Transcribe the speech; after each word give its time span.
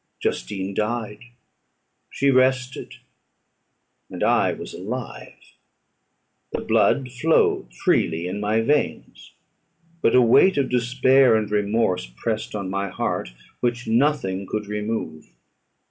Justine 0.19 0.73
died; 0.73 1.25
she 2.09 2.31
rested; 2.31 2.95
and 4.09 4.23
I 4.23 4.51
was 4.51 4.73
alive. 4.73 5.35
The 6.51 6.61
blood 6.61 7.11
flowed 7.11 7.71
freely 7.71 8.27
in 8.27 8.39
my 8.41 8.61
veins, 8.61 9.33
but 10.01 10.15
a 10.15 10.21
weight 10.23 10.57
of 10.57 10.69
despair 10.71 11.35
and 11.35 11.51
remorse 11.51 12.07
pressed 12.07 12.55
on 12.55 12.67
my 12.67 12.89
heart, 12.89 13.31
which 13.59 13.85
nothing 13.85 14.47
could 14.47 14.65
remove. 14.65 15.27